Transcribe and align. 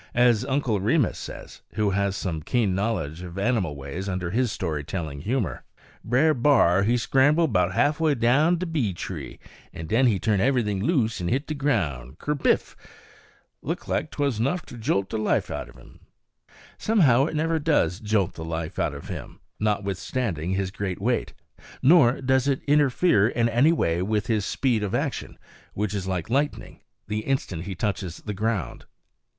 As 0.15 0.43
Uncle 0.45 0.79
Remus 0.79 1.19
says 1.19 1.61
who 1.73 1.91
has 1.91 2.15
some 2.15 2.41
keen 2.41 2.73
knowledge 2.73 3.21
of 3.21 3.37
animal 3.37 3.75
ways 3.75 4.09
under 4.09 4.31
his 4.31 4.51
story 4.51 4.83
telling 4.83 5.21
humor 5.21 5.63
"Brer 6.03 6.33
B'ar, 6.33 6.81
he 6.85 6.97
scramble 6.97 7.47
'bout 7.47 7.75
half 7.75 7.99
way 7.99 8.15
down 8.15 8.57
de 8.57 8.65
bee 8.65 8.95
tree, 8.95 9.37
en 9.71 9.85
den 9.85 10.07
he 10.07 10.17
turn 10.17 10.39
eve'ything 10.41 10.81
loose 10.81 11.21
en 11.21 11.27
hit 11.27 11.45
de 11.45 11.53
groun' 11.53 12.15
kerbiff! 12.19 12.75
Look 13.61 13.87
like 13.87 14.09
't 14.09 14.17
wuz 14.23 14.39
nuff 14.39 14.65
ter 14.65 14.75
jolt 14.77 15.07
de 15.07 15.17
life 15.17 15.51
out'n 15.51 15.79
'im." 15.79 15.99
Somehow 16.79 17.25
it 17.25 17.35
never 17.35 17.59
does 17.59 17.99
jolt 17.99 18.33
the 18.33 18.43
life 18.43 18.79
out 18.79 18.95
of 18.95 19.07
him, 19.07 19.39
notwithstanding 19.59 20.53
his 20.55 20.71
great 20.71 20.99
weight; 20.99 21.35
nor 21.83 22.21
does 22.21 22.47
it 22.47 22.63
interfere 22.63 23.27
in 23.29 23.47
any 23.47 23.71
way 23.71 24.01
with 24.01 24.25
his 24.25 24.47
speed 24.47 24.81
of 24.81 24.95
action, 24.95 25.37
which 25.75 25.93
is 25.93 26.07
like 26.07 26.27
lightning, 26.27 26.79
the 27.07 27.19
instant 27.19 27.65
he 27.65 27.75
touches 27.75 28.17
the 28.25 28.33
ground. 28.33 28.85